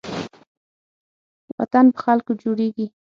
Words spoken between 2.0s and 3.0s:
خلکو جوړېږي